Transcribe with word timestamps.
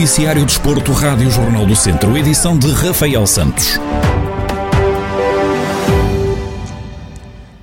Noticiário 0.00 0.46
Desporto, 0.46 0.92
Rádio 0.92 1.30
Jornal 1.30 1.66
do 1.66 1.76
Centro, 1.76 2.16
edição 2.16 2.58
de 2.58 2.72
Rafael 2.72 3.26
Santos. 3.26 3.78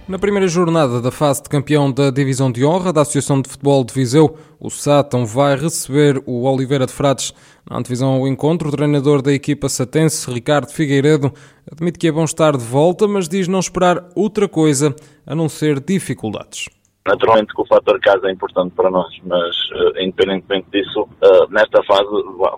Na 0.07 0.19
primeira 0.19 0.47
jornada 0.47 1.01
da 1.01 1.09
fase 1.09 1.41
de 1.41 1.49
campeão 1.49 1.91
da 1.91 2.11
Divisão 2.11 2.51
de 2.51 2.63
Honra 2.63 2.93
da 2.93 3.01
Associação 3.01 3.41
de 3.41 3.49
Futebol 3.49 3.83
de 3.83 3.91
Viseu, 3.91 4.37
o 4.59 4.69
Sátão 4.69 5.25
vai 5.25 5.55
receber 5.55 6.21
o 6.27 6.43
Oliveira 6.43 6.85
de 6.85 6.93
Frades. 6.93 7.33
Na 7.67 7.79
antevisão 7.79 8.09
ao 8.09 8.27
encontro, 8.27 8.69
o 8.69 8.71
treinador 8.71 9.23
da 9.23 9.33
equipa 9.33 9.67
satense, 9.67 10.31
Ricardo 10.31 10.71
Figueiredo, 10.71 11.33
admite 11.71 11.97
que 11.97 12.07
é 12.07 12.11
bom 12.11 12.23
estar 12.23 12.55
de 12.55 12.63
volta, 12.63 13.07
mas 13.07 13.27
diz 13.27 13.47
não 13.47 13.59
esperar 13.59 14.07
outra 14.13 14.47
coisa 14.47 14.95
a 15.25 15.33
não 15.33 15.49
ser 15.49 15.79
dificuldades. 15.79 16.67
Naturalmente 17.07 17.53
que 17.53 17.61
o 17.61 17.65
fator 17.65 17.99
casa 18.01 18.27
é 18.27 18.31
importante 18.31 18.73
para 18.75 18.91
nós, 18.91 19.07
mas 19.23 19.55
uh, 19.71 19.99
independentemente 19.99 20.67
disso, 20.71 21.03
uh, 21.03 21.49
nesta 21.49 21.81
fase 21.83 22.09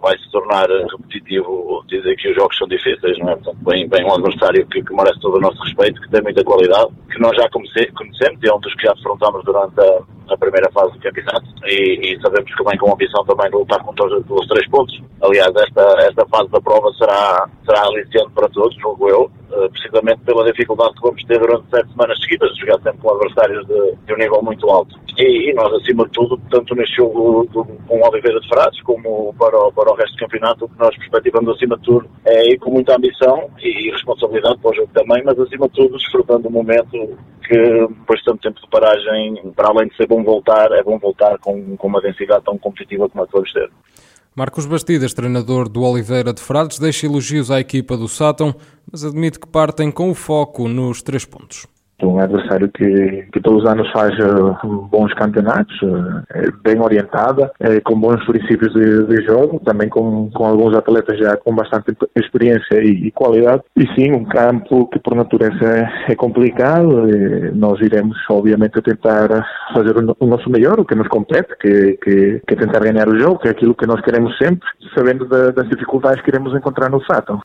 vai 0.02 0.18
se 0.18 0.32
tornar 0.32 0.68
repetitivo 0.68 1.84
dizer 1.88 2.16
que 2.16 2.30
os 2.30 2.36
jogos 2.36 2.58
são 2.58 2.68
difíceis, 2.68 3.18
não 3.20 3.30
é? 3.30 3.36
Portanto, 3.36 3.58
bem 3.64 4.06
um 4.06 4.14
adversário 4.14 4.66
que, 4.68 4.82
que, 4.84 4.94
merece 4.94 5.20
todo 5.20 5.38
o 5.38 5.42
nosso 5.42 5.62
respeito, 5.62 6.02
que 6.02 6.10
tem 6.10 6.22
muita 6.22 6.44
qualidade, 6.44 6.90
que 7.12 7.22
nós 7.22 7.36
já 7.36 7.48
conhecemos 7.50 8.42
e 8.44 8.48
é 8.48 8.54
um 8.54 8.60
dos 8.60 8.74
que 8.74 8.88
já 8.88 8.94
afrontamos 8.94 9.46
durante 9.46 9.80
a, 9.80 10.00
a 10.32 10.38
primeira 10.38 10.70
fase 10.72 10.94
do 10.94 11.00
campeonato 11.00 11.46
e, 11.66 12.14
e, 12.14 12.22
sabemos 12.22 12.54
que 12.54 12.64
vem 12.64 12.78
com 12.78 12.90
a 12.90 12.94
ambição 12.94 13.24
também 13.26 13.50
de 13.50 13.58
lutar 13.58 13.84
com 13.84 13.94
todos 13.94 14.24
os 14.30 14.48
três 14.48 14.68
pontos. 14.70 15.02
Aliás, 15.22 15.52
esta, 15.56 15.82
esta 16.08 16.26
fase 16.28 16.50
da 16.50 16.62
prova 16.62 16.92
será, 16.94 17.50
será 17.66 17.84
aliciante 17.84 18.32
para 18.34 18.50
todos, 18.50 18.76
julgo 18.80 19.10
eu, 19.10 19.32
eh, 19.52 19.68
precisamente 19.70 20.22
pela 20.22 20.46
dificuldade 20.46 20.94
que 20.94 21.02
vamos 21.02 21.24
ter 21.24 21.40
durante 21.40 21.70
sete 21.70 21.90
semanas 21.92 22.20
seguidas, 22.22 22.58
jogar 22.58 22.80
sempre 22.82 23.00
com 23.00 23.12
adversários 23.12 23.66
de, 23.68 23.96
de 24.06 24.14
um 24.14 24.18
nível 24.18 24.42
muito 24.44 24.70
alto. 24.70 24.96
E, 25.18 25.50
e, 25.50 25.54
nós, 25.54 25.74
acima 25.74 26.06
de 26.06 26.12
tudo, 26.12 26.40
tanto 26.50 26.76
neste 26.76 26.98
jogo 26.98 27.48
do, 27.52 27.66
com 27.66 28.02
Oliveira 28.08 28.40
de 28.40 28.48
Frades, 28.48 28.82
como 28.84 29.34
para 29.40 29.58
o, 29.58 29.72
para 29.72 29.92
o 29.92 29.96
resto 29.96 30.14
do 30.14 30.20
campeonato, 30.20 30.66
o 30.66 30.70
que 30.70 30.80
nós 30.80 30.96
perspectivamos, 30.98 31.56
acima 31.56 31.76
de 31.78 31.84
tudo, 31.84 32.10
é 32.26 32.52
ir 32.52 32.60
com 32.60 32.72
muita 32.72 32.96
ambição 32.96 33.50
e 33.60 33.92
responsabilidade 33.92 34.60
para 34.60 34.72
o 34.72 34.76
jogo 34.76 34.90
também, 34.94 35.24
mas, 35.26 35.40
acima 35.40 35.68
de 35.68 35.74
tudo, 35.74 35.98
desfrutando 35.98 36.44
do 36.44 36.52
momento 36.52 37.18
que, 37.50 37.88
depois 37.88 38.20
de 38.20 38.26
tanto 38.26 38.42
tempo 38.42 38.62
de 38.62 38.70
paragem, 38.70 39.52
para 39.56 39.70
além 39.70 39.88
de 39.88 39.98
ser 39.98 40.08
bom 40.08 40.24
voltar, 40.24 40.72
é 40.72 40.84
bom 40.84 41.00
voltar 41.00 41.38
com, 41.40 41.76
com 41.76 41.88
uma 41.88 42.02
densidade 42.02 42.46
tão 42.46 42.58
competitiva 42.58 43.10
como 43.10 43.24
a 43.24 43.28
que 43.28 43.34
vamos 43.34 43.52
ter. 43.52 43.70
Marcos 44.36 44.68
Bastidas, 44.68 45.14
treinador 45.14 45.68
do 45.68 45.82
Oliveira 45.82 46.32
de 46.32 46.42
Frades, 46.42 46.78
deixa 46.78 47.08
elogios 47.08 47.50
à 47.50 47.60
equipa 47.60 47.98
do 47.98 48.08
Sátão, 48.08 48.56
mas 48.90 49.04
admite 49.04 49.40
que 49.40 49.48
partem 49.48 49.92
com 49.92 50.12
o 50.12 50.16
foco 50.16 50.68
nos 50.68 51.02
três 51.02 51.26
pontos 51.26 51.66
um 52.08 52.20
adversário 52.20 52.70
que, 52.70 53.26
que 53.32 53.42
todos 53.42 53.64
os 53.64 53.70
anos 53.70 53.90
faz 53.92 54.14
uh, 54.20 54.88
bons 54.92 55.14
campeonatos, 55.14 55.76
uh, 55.82 56.24
bem 56.64 56.80
orientada, 56.80 57.52
uh, 57.60 57.82
com 57.84 58.00
bons 58.00 58.24
princípios 58.26 58.74
de, 58.74 59.06
de, 59.06 59.26
jogo, 59.26 59.60
também 59.66 59.90
com, 59.90 60.30
com 60.32 60.46
alguns 60.46 60.76
atletas 60.76 61.18
já 61.18 61.36
com 61.38 61.54
bastante 61.56 61.96
experiência 62.16 62.82
e, 62.82 63.08
e 63.08 63.12
qualidade. 63.12 63.64
E 63.76 63.86
sim, 63.96 64.12
um 64.12 64.26
campo 64.26 64.88
que 64.88 65.00
por 65.00 65.16
natureza 65.16 65.66
é, 65.66 66.12
é 66.12 66.16
complicado. 66.16 67.08
nós 67.54 67.80
iremos, 67.82 68.18
obviamente, 68.30 68.82
tentar 68.82 69.28
fazer 69.74 69.96
o, 69.98 70.26
nosso 70.26 70.50
melhor, 70.50 70.80
o 70.80 70.86
que 70.86 70.96
nos 70.96 71.08
compete, 71.08 71.56
que, 71.60 71.98
que, 72.04 72.42
que, 72.48 72.54
é 72.54 72.58
tentar 72.58 72.80
ganhar 72.80 73.08
o 73.08 73.20
jogo, 73.20 73.40
que 73.40 73.48
é 73.48 73.52
aquilo 73.52 73.76
que 73.76 73.88
nós 73.88 74.02
queremos 74.02 74.38
sempre, 74.38 74.68
sabendo 74.96 75.26
da, 75.26 75.52
das 75.52 75.68
dificuldades 75.70 76.22
que 76.24 76.30
iremos 76.30 76.56
encontrar 76.56 76.90
no 76.90 77.04
Sátão. 77.06 77.40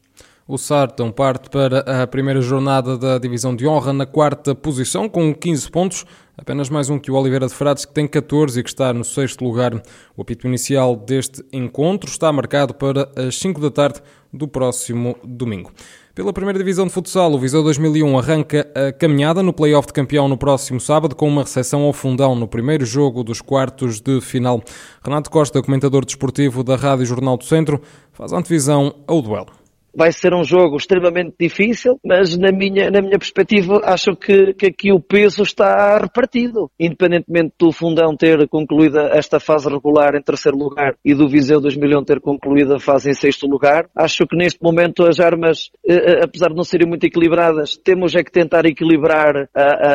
O 0.46 0.58
Sarton 0.58 1.10
parte 1.10 1.48
para 1.48 2.02
a 2.02 2.06
primeira 2.06 2.42
jornada 2.42 2.98
da 2.98 3.16
Divisão 3.16 3.56
de 3.56 3.66
Honra 3.66 3.94
na 3.94 4.04
quarta 4.04 4.54
posição, 4.54 5.08
com 5.08 5.34
15 5.34 5.70
pontos, 5.70 6.04
apenas 6.36 6.68
mais 6.68 6.90
um 6.90 6.98
que 6.98 7.10
o 7.10 7.14
Oliveira 7.14 7.46
de 7.46 7.54
Frades, 7.54 7.86
que 7.86 7.94
tem 7.94 8.06
14 8.06 8.60
e 8.60 8.62
que 8.62 8.68
está 8.68 8.92
no 8.92 9.06
sexto 9.06 9.42
lugar. 9.42 9.72
O 10.14 10.20
apito 10.20 10.46
inicial 10.46 10.96
deste 10.96 11.42
encontro 11.50 12.10
está 12.10 12.30
marcado 12.30 12.74
para 12.74 13.08
as 13.16 13.38
5 13.38 13.58
da 13.58 13.70
tarde 13.70 14.02
do 14.30 14.46
próximo 14.46 15.16
domingo. 15.24 15.72
Pela 16.14 16.30
primeira 16.30 16.58
divisão 16.58 16.86
de 16.86 16.92
futsal, 16.92 17.32
o 17.32 17.38
Viseu 17.38 17.62
2001 17.62 18.18
arranca 18.18 18.70
a 18.74 18.92
caminhada 18.92 19.42
no 19.42 19.50
play-off 19.50 19.86
de 19.86 19.94
campeão 19.94 20.28
no 20.28 20.36
próximo 20.36 20.78
sábado 20.78 21.16
com 21.16 21.26
uma 21.26 21.44
recepção 21.44 21.84
ao 21.84 21.92
fundão 21.94 22.34
no 22.34 22.46
primeiro 22.46 22.84
jogo 22.84 23.24
dos 23.24 23.40
quartos 23.40 23.98
de 23.98 24.20
final. 24.20 24.62
Renato 25.02 25.30
Costa, 25.30 25.62
comentador 25.62 26.04
desportivo 26.04 26.62
da 26.62 26.76
Rádio 26.76 27.06
Jornal 27.06 27.38
do 27.38 27.44
Centro, 27.44 27.80
faz 28.12 28.30
antevisão 28.30 28.94
ao 29.06 29.22
duelo 29.22 29.63
vai 29.96 30.12
ser 30.12 30.34
um 30.34 30.44
jogo 30.44 30.76
extremamente 30.76 31.34
difícil, 31.38 31.98
mas 32.04 32.36
na 32.36 32.50
minha, 32.50 32.90
na 32.90 33.00
minha 33.00 33.18
perspectiva 33.18 33.80
acho 33.84 34.16
que, 34.16 34.54
que 34.54 34.66
aqui 34.66 34.92
o 34.92 35.00
peso 35.00 35.42
está 35.42 35.98
repartido. 35.98 36.70
Independentemente 36.78 37.54
do 37.58 37.72
Fundão 37.72 38.16
ter 38.16 38.48
concluído 38.48 38.98
esta 38.98 39.38
fase 39.38 39.68
regular 39.68 40.14
em 40.14 40.22
terceiro 40.22 40.56
lugar 40.58 40.94
e 41.04 41.14
do 41.14 41.28
Viseu 41.28 41.60
2001 41.60 42.04
ter 42.04 42.20
concluído 42.20 42.74
a 42.74 42.80
fase 42.80 43.10
em 43.10 43.14
sexto 43.14 43.46
lugar, 43.46 43.88
acho 43.96 44.26
que 44.26 44.36
neste 44.36 44.62
momento 44.62 45.04
as 45.06 45.20
armas, 45.20 45.70
eh, 45.86 45.94
eh, 45.94 46.20
apesar 46.24 46.48
de 46.48 46.56
não 46.56 46.64
serem 46.64 46.88
muito 46.88 47.04
equilibradas, 47.04 47.76
temos 47.76 48.14
é 48.14 48.22
que 48.22 48.30
tentar 48.30 48.64
equilibrar 48.66 49.48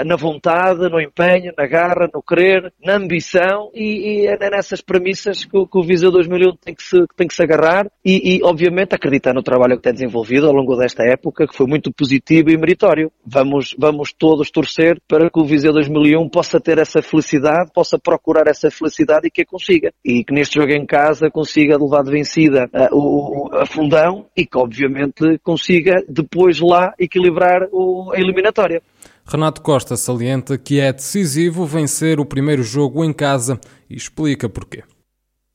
na 0.05 0.15
vontade, 0.15 0.89
no 0.89 0.99
empenho, 0.99 1.53
na 1.57 1.67
garra, 1.67 2.09
no 2.13 2.21
querer, 2.21 2.71
na 2.83 2.95
ambição 2.95 3.69
e, 3.73 4.23
e 4.23 4.27
é 4.27 4.37
nessas 4.49 4.81
premissas 4.81 5.45
que, 5.45 5.51
que, 5.51 5.77
o 5.77 5.83
Viseu 5.83 6.11
2001 6.11 6.55
tem 6.57 6.75
que 6.75 6.83
se, 6.83 6.97
tem 7.15 7.27
que 7.27 7.33
se 7.33 7.43
agarrar 7.43 7.87
e, 8.03 8.37
e 8.37 8.43
obviamente 8.43 8.95
acreditar 8.95 9.33
no 9.33 9.43
trabalho 9.43 9.77
que 9.77 9.83
tem 9.83 9.88
desenvolvido 9.91 10.47
ao 10.47 10.53
longo 10.53 10.75
desta 10.75 11.03
época, 11.03 11.47
que 11.47 11.55
foi 11.55 11.67
muito 11.67 11.91
positivo 11.91 12.49
e 12.49 12.57
meritório. 12.57 13.11
Vamos, 13.25 13.75
vamos 13.77 14.13
todos 14.13 14.49
torcer 14.51 15.01
para 15.07 15.29
que 15.29 15.39
o 15.39 15.45
Viseu 15.45 15.73
2001 15.73 16.29
possa 16.29 16.59
ter 16.59 16.77
essa 16.77 17.01
felicidade, 17.01 17.71
possa 17.73 17.97
procurar 17.97 18.47
essa 18.47 18.69
felicidade 18.69 19.27
e 19.27 19.31
que 19.31 19.41
a 19.41 19.45
consiga. 19.45 19.91
E 20.03 20.23
que 20.23 20.33
neste 20.33 20.59
jogo 20.59 20.71
em 20.71 20.85
casa 20.85 21.29
consiga 21.29 21.77
levar 21.77 22.03
de 22.03 22.11
vencida 22.11 22.69
uh, 22.73 22.95
o, 22.95 23.49
a 23.55 23.65
fundão 23.65 24.25
e 24.35 24.45
que 24.45 24.57
obviamente 24.57 25.39
consiga 25.43 26.03
depois 26.07 26.59
lá 26.59 26.93
equilibrar 26.99 27.67
o, 27.71 28.11
a 28.13 28.19
eliminatória. 28.19 28.81
Renato 29.25 29.61
Costa 29.61 29.95
salienta 29.95 30.57
que 30.57 30.79
é 30.79 30.91
decisivo 30.91 31.65
vencer 31.65 32.19
o 32.19 32.25
primeiro 32.25 32.63
jogo 32.63 33.03
em 33.03 33.13
casa 33.13 33.59
e 33.89 33.95
explica 33.95 34.49
porquê 34.49 34.83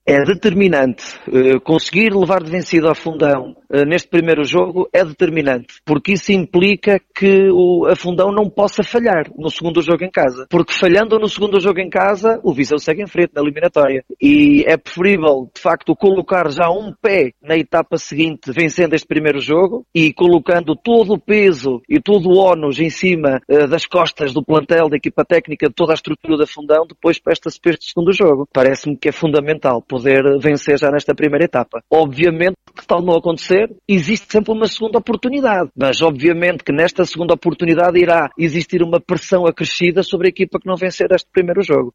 é 0.06 0.22
determinante. 0.22 1.04
Uh, 1.28 1.60
conseguir 1.60 2.15
levar 2.15 2.42
de 2.42 2.50
vencido 2.50 2.88
ao 2.88 2.94
fundão 2.94 3.56
uh, 3.70 3.84
neste 3.87 4.09
primeiro 4.09 4.44
jogo 4.44 4.88
é 4.92 5.04
determinante, 5.04 5.81
porque 5.84 6.12
isso 6.12 6.32
implica 6.32 7.00
que 7.15 7.48
o, 7.50 7.87
a 7.87 7.97
fundão 7.97 8.31
não 8.31 8.50
possa 8.50 8.82
falhar 8.82 9.31
no 9.37 9.50
segundo 9.50 9.81
jogo 9.81 10.04
em 10.04 10.10
casa. 10.10 10.47
Porque 10.50 10.72
falhando 10.72 11.19
no 11.19 11.28
segundo 11.28 11.59
jogo 11.59 11.81
em 11.81 11.88
casa, 11.88 12.38
o 12.43 12.53
Viseu 12.53 12.78
segue 12.78 13.03
em 13.03 13.06
frente 13.06 13.32
na 13.34 13.43
eliminatória. 13.43 14.04
E 14.20 14.64
é 14.66 14.76
preferível, 14.76 15.50
de 15.54 15.60
facto, 15.60 15.97
colocar 15.97 16.50
já 16.50 16.69
um 16.70 16.93
pé 16.93 17.32
na 17.43 17.56
etapa 17.56 17.97
seguinte, 17.97 18.53
vencendo 18.53 18.94
este 18.94 19.06
primeiro 19.06 19.41
jogo 19.41 19.87
e 19.94 20.12
colocando 20.12 20.76
todo 20.76 21.14
o 21.14 21.19
peso 21.19 21.81
e 21.88 22.00
todo 22.00 22.28
o 22.28 22.38
ónus 22.38 22.78
em 22.78 22.91
cima 22.91 23.41
uh, 23.48 23.66
das 23.69 23.87
costas 23.87 24.32
do 24.32 24.44
plantel, 24.44 24.88
da 24.91 24.97
equipa 24.97 25.25
técnica, 25.25 25.69
de 25.69 25.75
toda 25.75 25.93
a 25.93 25.94
estrutura 25.94 26.37
da 26.37 26.47
fundão, 26.47 26.87
depois 26.87 27.19
para 27.19 27.32
este 27.32 27.48
segundo 27.81 28.12
jogo. 28.12 28.47
Parece-me 28.53 28.97
que 28.97 29.09
é 29.09 29.12
fundamental 29.12 29.82
poder 29.94 30.38
vencer 30.38 30.78
já 30.78 30.91
nesta 30.91 31.15
primeira 31.15 31.44
etapa. 31.44 31.82
Obviamente 31.91 32.55
que 32.77 32.87
tal 32.87 33.03
não 33.03 33.15
acontecer, 33.15 33.71
existe 33.88 34.27
sempre 34.31 34.53
uma 34.53 34.66
segunda 34.66 34.99
oportunidade, 34.99 35.71
mas 35.77 36.03
obviamente 36.03 36.65
que 36.65 36.72
nesta 36.72 37.05
segunda 37.05 37.34
oportunidade 37.34 37.99
irá 37.99 38.28
existir 38.37 38.82
uma 38.82 39.00
pressão 39.00 39.47
acrescida 39.47 40.03
sobre 40.03 40.27
a 40.27 40.31
equipa 40.31 40.59
que 40.59 40.66
não 40.66 40.77
vencer 40.77 41.06
este 41.12 41.28
primeiro 41.32 41.62
jogo. 41.62 41.94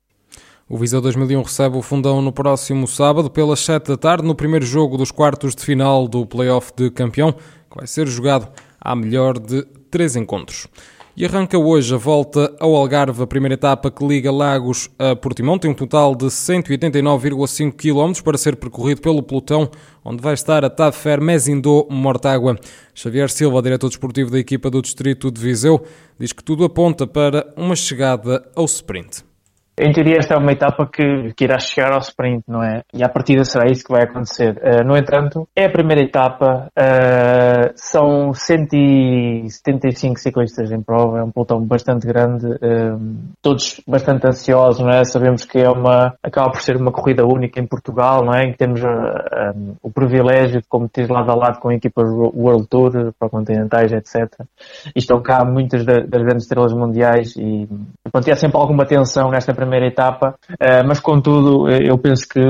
O 0.69 0.77
Viseu 0.77 1.01
2001 1.01 1.41
recebe 1.41 1.77
o 1.77 1.81
Fundão 1.81 2.21
no 2.21 2.31
próximo 2.31 2.87
sábado, 2.87 3.29
pelas 3.29 3.59
7 3.61 3.87
da 3.87 3.97
tarde, 3.97 4.25
no 4.25 4.35
primeiro 4.35 4.65
jogo 4.65 4.97
dos 4.97 5.11
quartos 5.11 5.55
de 5.55 5.65
final 5.65 6.07
do 6.07 6.25
Playoff 6.25 6.71
de 6.77 6.91
Campeão, 6.91 7.33
que 7.33 7.77
vai 7.77 7.87
ser 7.87 8.07
jogado 8.07 8.47
à 8.79 8.95
melhor 8.95 9.37
de 9.37 9.63
três 9.89 10.15
encontros. 10.15 10.67
E 11.19 11.25
arranca 11.25 11.57
hoje 11.59 11.93
a 11.93 11.97
volta 11.97 12.55
ao 12.61 12.73
Algarve, 12.73 13.21
a 13.21 13.27
primeira 13.27 13.55
etapa 13.55 13.91
que 13.91 14.07
liga 14.07 14.31
Lagos 14.31 14.89
a 14.97 15.17
Portimão. 15.17 15.59
Tem 15.59 15.69
um 15.69 15.73
total 15.73 16.15
de 16.15 16.27
189,5 16.27 17.73
km 17.73 18.23
para 18.23 18.37
ser 18.37 18.55
percorrido 18.55 19.01
pelo 19.01 19.21
pelotão, 19.21 19.69
onde 20.01 20.23
vai 20.23 20.33
estar 20.33 20.63
a 20.63 20.69
Tafer 20.69 21.19
Mezindô 21.19 21.85
Mortágua. 21.91 22.57
Xavier 22.95 23.29
Silva, 23.29 23.61
diretor 23.61 23.89
desportivo 23.89 24.31
da 24.31 24.39
equipa 24.39 24.69
do 24.69 24.81
Distrito 24.81 25.29
de 25.29 25.41
Viseu, 25.41 25.83
diz 26.17 26.31
que 26.31 26.41
tudo 26.41 26.63
aponta 26.63 27.05
para 27.05 27.53
uma 27.57 27.75
chegada 27.75 28.49
ao 28.55 28.63
sprint. 28.63 29.28
Em 29.81 29.93
teoria, 29.93 30.17
esta 30.17 30.33
é 30.33 30.37
uma 30.37 30.51
etapa 30.51 30.85
que, 30.85 31.33
que 31.33 31.45
irá 31.45 31.57
chegar 31.57 31.93
ao 31.93 31.99
sprint, 31.99 32.43
não 32.49 32.61
é? 32.61 32.81
E 32.93 33.01
à 33.01 33.07
partida 33.07 33.45
será 33.45 33.65
isso 33.71 33.85
que 33.85 33.93
vai 33.93 34.03
acontecer. 34.03 34.57
Uh, 34.57 34.85
no 34.85 34.97
entanto, 34.97 35.47
é 35.55 35.67
a 35.67 35.71
primeira 35.71 36.01
etapa, 36.01 36.67
uh, 36.77 37.71
são 37.75 38.33
175 38.33 40.19
ciclistas 40.19 40.69
em 40.69 40.81
prova, 40.81 41.19
é 41.19 41.23
um 41.23 41.31
pelotão 41.31 41.65
bastante 41.65 42.05
grande, 42.05 42.45
uh, 42.45 42.99
todos 43.41 43.79
bastante 43.87 44.27
ansiosos, 44.27 44.81
não 44.81 44.89
é? 44.89 45.05
Sabemos 45.05 45.45
que 45.45 45.59
é 45.59 45.69
uma, 45.69 46.13
acaba 46.21 46.51
por 46.51 46.61
ser 46.61 46.75
uma 46.75 46.91
corrida 46.91 47.25
única 47.25 47.61
em 47.61 47.65
Portugal, 47.65 48.25
não 48.25 48.33
é? 48.33 48.47
Em 48.47 48.51
que 48.51 48.57
temos 48.57 48.81
o 49.81 49.89
privilégio 49.89 50.61
de 50.61 50.67
competir 50.67 51.09
lado 51.09 51.31
a 51.31 51.35
lado 51.35 51.59
com 51.59 51.71
equipas 51.71 52.05
World 52.09 52.67
Tour, 52.67 53.13
para 53.17 53.29
continentais, 53.29 53.93
etc. 53.93 54.29
E 54.93 54.99
estão 54.99 55.21
cá 55.21 55.45
muitas 55.45 55.85
das 55.85 56.21
grandes 56.21 56.43
estrelas 56.43 56.73
mundiais 56.73 57.33
e, 57.37 57.67
pronto, 58.11 58.27
e 58.27 58.31
há 58.31 58.35
sempre 58.35 58.57
alguma 58.57 58.85
tensão 58.85 59.29
nesta 59.29 59.53
primeira 59.53 59.68
primeira 59.69 59.87
etapa, 59.87 60.35
uh, 60.51 60.87
mas 60.87 60.99
contudo 60.99 61.69
eu 61.69 61.97
penso 61.97 62.27
que, 62.27 62.41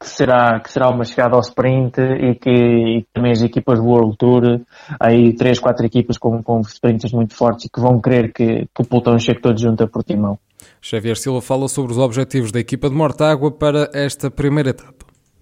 que, 0.00 0.08
será, 0.08 0.58
que 0.60 0.72
será 0.72 0.88
uma 0.88 1.04
chegada 1.04 1.34
ao 1.34 1.40
sprint 1.40 2.00
e 2.00 2.34
que 2.34 2.50
e 2.50 3.06
também 3.12 3.32
as 3.32 3.42
equipas 3.42 3.78
World 3.78 4.16
Tour, 4.16 4.60
aí 4.98 5.34
três, 5.34 5.58
quatro 5.58 5.84
equipas 5.84 6.16
com, 6.16 6.42
com 6.42 6.60
sprints 6.62 7.12
muito 7.12 7.34
fortes 7.34 7.66
e 7.66 7.68
que 7.70 7.80
vão 7.80 8.00
querer 8.00 8.32
que, 8.32 8.66
que 8.74 8.82
o 8.82 8.84
pelotão 8.84 9.18
chegue 9.18 9.40
todo 9.40 9.60
junto 9.60 9.84
a 9.84 9.86
Portimão. 9.86 10.38
Xavier 10.80 11.16
Silva 11.16 11.42
fala 11.42 11.68
sobre 11.68 11.92
os 11.92 11.98
objetivos 11.98 12.50
da 12.50 12.60
equipa 12.60 12.88
de 12.88 12.94
Mortágua 12.94 13.50
para 13.50 13.90
esta 13.92 14.30
primeira 14.30 14.70
etapa 14.70 14.98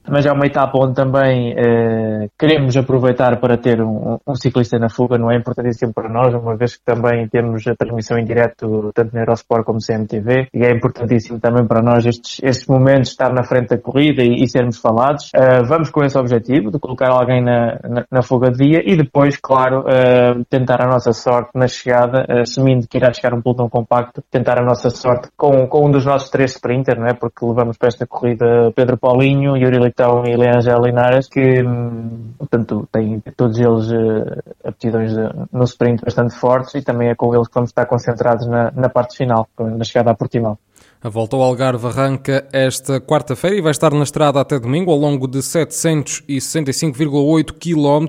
mas 0.08 0.26
é 0.26 0.32
uma 0.32 0.46
etapa 0.46 0.78
onde 0.78 0.94
também 0.94 1.54
eh, 1.56 2.28
queremos 2.38 2.76
aproveitar 2.76 3.38
para 3.40 3.56
ter 3.56 3.80
um, 3.80 4.18
um, 4.26 4.34
ciclista 4.34 4.78
na 4.78 4.88
fuga, 4.88 5.18
não 5.18 5.30
é 5.30 5.36
importantíssimo 5.36 5.92
para 5.92 6.08
nós, 6.08 6.34
uma 6.34 6.56
vez 6.56 6.76
que 6.76 6.84
também 6.84 7.28
temos 7.28 7.66
a 7.66 7.74
transmissão 7.74 8.18
em 8.18 8.24
direto 8.24 8.90
tanto 8.94 9.14
na 9.14 9.20
Eurosport 9.20 9.64
como 9.64 9.78
CMTV, 9.78 10.48
e 10.52 10.64
é 10.64 10.70
importantíssimo 10.70 11.40
também 11.40 11.66
para 11.66 11.82
nós 11.82 12.06
estes, 12.06 12.40
estes 12.42 12.66
momentos 12.66 13.10
estar 13.10 13.32
na 13.32 13.42
frente 13.42 13.68
da 13.68 13.78
corrida 13.78 14.22
e, 14.22 14.42
e 14.42 14.48
sermos 14.48 14.78
falados. 14.78 15.30
Eh, 15.34 15.62
vamos 15.64 15.90
com 15.90 16.04
esse 16.04 16.18
objetivo 16.18 16.70
de 16.70 16.78
colocar 16.78 17.10
alguém 17.10 17.42
na, 17.42 17.78
na, 17.88 18.04
na 18.10 18.22
fuga 18.22 18.50
de 18.50 18.58
dia 18.58 18.82
e 18.84 18.96
depois, 18.96 19.36
claro, 19.36 19.84
eh, 19.88 20.34
tentar 20.48 20.82
a 20.82 20.86
nossa 20.86 21.12
sorte 21.12 21.50
na 21.54 21.66
chegada, 21.66 22.26
assumindo 22.40 22.86
que 22.88 22.98
irá 22.98 23.12
chegar 23.12 23.34
um 23.34 23.42
pelotão 23.42 23.68
compacto, 23.68 24.22
tentar 24.30 24.58
a 24.58 24.64
nossa 24.64 24.90
sorte 24.90 25.28
com, 25.36 25.66
com 25.66 25.86
um 25.86 25.90
dos 25.90 26.04
nossos 26.04 26.30
três 26.30 26.52
sprinters, 26.52 26.98
não 26.98 27.06
é? 27.06 27.14
porque 27.14 27.44
levamos 27.44 27.76
para 27.76 27.88
esta 27.88 28.06
corrida 28.06 28.72
Pedro 28.74 28.96
Paulinho, 28.96 29.56
Yuri 29.56 29.78
Leitão 29.96 30.26
e 30.26 30.36
Leangel 30.36 30.84
Linares, 30.84 31.26
que, 31.26 31.62
hum, 31.62 32.34
portanto, 32.38 32.86
têm 32.92 33.22
todos 33.34 33.58
eles 33.58 33.90
uh, 33.90 34.42
aptidões 34.62 35.14
de, 35.14 35.22
no 35.50 35.64
sprint 35.64 36.04
bastante 36.04 36.34
fortes 36.34 36.74
e 36.74 36.82
também 36.82 37.08
é 37.08 37.14
com 37.14 37.34
eles 37.34 37.48
que 37.48 37.54
vamos 37.54 37.70
estar 37.70 37.86
concentrados 37.86 38.46
na, 38.46 38.70
na 38.72 38.90
parte 38.90 39.16
final, 39.16 39.48
na 39.58 39.84
chegada 39.84 40.10
a 40.10 40.14
Portimão. 40.14 40.58
A 41.02 41.08
volta 41.08 41.34
ao 41.36 41.42
Algarve 41.42 41.86
arranca 41.86 42.46
esta 42.52 43.00
quarta-feira 43.00 43.56
e 43.56 43.60
vai 43.60 43.70
estar 43.70 43.92
na 43.92 44.02
estrada 44.02 44.40
até 44.40 44.58
domingo 44.58 44.90
ao 44.90 44.98
longo 44.98 45.28
de 45.28 45.38
765,8 45.38 47.52
km, 47.52 48.06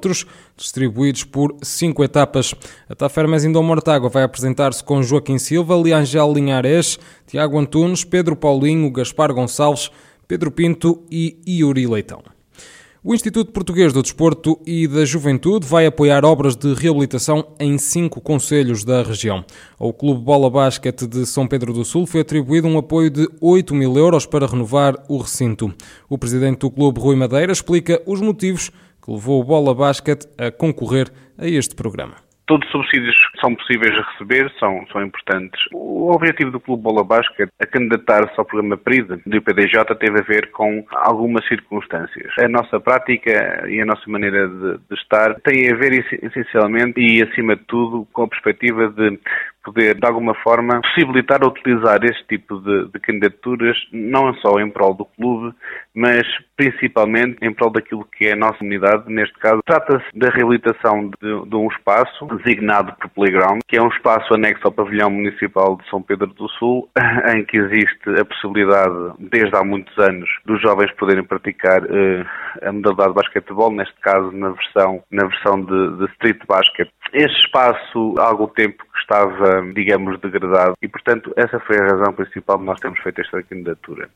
distribuídos 0.57 1.23
por 1.23 1.55
cinco 1.61 2.03
etapas. 2.03 2.55
A 2.89 2.95
Tafermes 2.95 3.45
Indom 3.45 3.63
Mortágua 3.63 4.09
vai 4.09 4.23
apresentar-se 4.23 4.83
com 4.83 5.03
Joaquim 5.03 5.37
Silva, 5.37 5.75
Liangel 5.75 6.33
Linhares, 6.33 6.97
Tiago 7.27 7.59
Antunes, 7.59 8.03
Pedro 8.03 8.35
Paulinho, 8.35 8.91
Gaspar 8.91 9.31
Gonçalves, 9.33 9.91
Pedro 10.27 10.51
Pinto 10.51 11.03
e 11.09 11.37
Yuri 11.47 11.87
Leitão. 11.87 12.21
O 13.01 13.15
Instituto 13.15 13.53
Português 13.53 13.93
do 13.93 14.01
Desporto 14.01 14.59
e 14.65 14.85
da 14.85 15.05
Juventude 15.05 15.65
vai 15.65 15.85
apoiar 15.85 16.25
obras 16.25 16.57
de 16.57 16.73
reabilitação 16.73 17.47
em 17.57 17.77
cinco 17.77 18.19
conselhos 18.19 18.83
da 18.83 19.01
região. 19.01 19.45
Ao 19.79 19.93
Clube 19.93 20.21
Bola 20.21 20.49
Basquete 20.49 21.07
de 21.07 21.25
São 21.25 21.47
Pedro 21.47 21.71
do 21.71 21.85
Sul 21.85 22.05
foi 22.05 22.19
atribuído 22.19 22.67
um 22.67 22.77
apoio 22.77 23.09
de 23.09 23.29
8 23.39 23.73
mil 23.73 23.95
euros 23.97 24.25
para 24.25 24.45
renovar 24.45 24.95
o 25.07 25.19
recinto. 25.19 25.73
O 26.09 26.17
presidente 26.17 26.59
do 26.59 26.71
clube, 26.71 26.99
Rui 26.99 27.15
Madeira, 27.15 27.53
explica 27.53 28.01
os 28.05 28.19
motivos 28.19 28.69
que 29.01 29.09
levou 29.09 29.39
o 29.39 29.45
Bola 29.45 29.73
Basquete 29.73 30.27
a 30.37 30.51
concorrer 30.51 31.09
a 31.37 31.47
este 31.47 31.73
programa. 31.73 32.26
Todos 32.47 32.65
os 32.67 32.71
subsídios 32.71 33.15
são 33.41 33.53
possíveis 33.55 33.93
de 33.93 34.01
receber, 34.01 34.49
são, 34.57 34.87
são 34.91 35.03
importantes. 35.03 35.59
O 35.73 36.13
objetivo 36.13 36.49
do 36.49 36.61
Clube 36.61 36.81
Bola 36.81 37.03
Basket, 37.03 37.49
a 37.59 37.65
candidatar-se 37.65 38.33
ao 38.37 38.45
programa 38.45 38.77
PRIDA 38.77 39.19
do 39.25 39.35
IPDJ, 39.35 39.83
teve 39.99 40.19
a 40.19 40.23
ver 40.23 40.49
com 40.51 40.85
algumas 40.91 41.45
circunstâncias. 41.47 42.31
A 42.39 42.47
nossa 42.47 42.79
prática 42.79 43.67
e 43.67 43.81
a 43.81 43.85
nossa 43.85 44.09
maneira 44.09 44.47
de, 44.47 44.77
de 44.77 44.95
estar 44.95 45.35
tem 45.41 45.69
a 45.69 45.75
ver 45.75 46.05
essencialmente 46.23 46.99
e, 47.01 47.21
acima 47.21 47.57
de 47.57 47.63
tudo, 47.65 48.07
com 48.13 48.23
a 48.23 48.27
perspectiva 48.29 48.87
de 48.87 49.19
poder, 49.67 49.95
de 49.95 50.07
alguma 50.07 50.33
forma, 50.35 50.79
possibilitar 50.81 51.43
utilizar 51.45 51.99
este 52.05 52.25
tipo 52.27 52.59
de, 52.61 52.85
de, 52.85 52.99
candidaturas, 52.99 53.77
não 53.91 54.33
só 54.35 54.59
em 54.59 54.69
prol 54.69 54.93
do 54.93 55.03
clube, 55.03 55.53
mas 55.93 56.25
principalmente 56.55 57.37
em 57.41 57.53
prol 57.53 57.69
daquilo 57.69 58.07
que 58.17 58.27
é 58.27 58.33
a 58.33 58.37
nossa 58.37 58.63
unidade. 58.63 59.03
Neste 59.07 59.37
caso, 59.39 59.61
trata-se 59.65 60.05
da 60.17 60.29
reabilitação 60.29 61.11
de, 61.21 61.49
de, 61.49 61.55
um 61.55 61.67
espaço 61.67 62.25
designado 62.37 62.93
por 62.93 63.09
Playground, 63.09 63.59
que 63.67 63.77
é 63.77 63.81
um 63.81 63.89
espaço 63.89 64.33
anexo 64.33 64.65
ao 64.65 64.71
pavilhão 64.71 65.09
municipal 65.09 65.75
de 65.75 65.89
São 65.89 66.01
Pedro 66.01 66.27
do 66.27 66.47
Sul, 66.51 66.89
em 67.35 67.43
que 67.43 67.57
existe 67.57 68.09
a 68.19 68.23
possibilidade, 68.23 69.13
desde 69.19 69.55
há 69.55 69.63
muitos 69.63 69.97
anos, 69.97 70.29
dos 70.45 70.61
jovens 70.61 70.91
poderem 70.93 71.23
praticar 71.23 71.83
uh, 71.83 72.25
a 72.63 72.71
modalidade 72.71 73.09
de 73.09 73.15
basquetebol, 73.15 73.71
neste 73.71 73.99
caso 73.99 74.31
na 74.31 74.49
versão, 74.49 75.03
na 75.11 75.25
versão 75.25 75.61
de, 75.61 75.97
de 75.97 76.05
street 76.13 76.39
basket. 76.47 76.89
Este 77.13 77.39
espaço, 77.45 78.15
há 78.19 78.27
algum 78.27 78.47
tempo 78.47 78.83
que 78.83 78.99
estava, 78.99 79.56
digamos, 79.73 80.19
degradado 80.19 80.73
e, 80.81 80.87
portanto, 80.87 81.33
essa 81.35 81.59
foi 81.59 81.77
a 81.77 81.87
razão 81.87 82.13
principal 82.13 82.57
de 82.57 82.65
nós 82.65 82.79
termos 82.79 82.99
feito 82.99 83.21
esta 83.21 83.41
candidatura. 83.43 84.09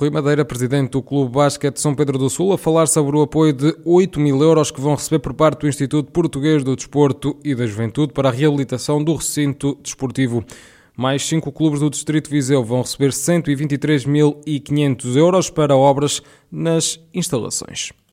Rui 0.00 0.10
Madeira, 0.10 0.44
presidente 0.44 0.92
do 0.92 1.02
Clube 1.02 1.32
Basquete 1.32 1.78
São 1.78 1.92
Pedro 1.92 2.18
do 2.18 2.30
Sul, 2.30 2.52
a 2.52 2.58
falar 2.58 2.86
sobre 2.86 3.16
o 3.16 3.22
apoio 3.22 3.52
de 3.52 3.76
8 3.84 4.20
mil 4.20 4.40
euros 4.40 4.70
que 4.70 4.80
vão 4.80 4.94
receber 4.94 5.18
por 5.18 5.34
parte 5.34 5.62
do 5.62 5.68
Instituto 5.68 6.12
Português 6.12 6.62
do 6.62 6.76
Desporto 6.76 7.36
e 7.44 7.52
da 7.52 7.66
Juventude 7.66 8.12
para 8.12 8.28
a 8.28 8.32
reabilitação 8.32 9.02
do 9.02 9.16
recinto 9.16 9.76
desportivo. 9.82 10.44
Mais 10.96 11.26
cinco 11.26 11.50
clubes 11.50 11.80
do 11.80 11.90
Distrito 11.90 12.30
Viseu 12.30 12.62
vão 12.62 12.82
receber 12.82 13.10
123.500 13.10 15.16
euros 15.16 15.50
para 15.50 15.76
obras 15.76 16.22
nas 16.50 17.04
instalações. 17.12 17.90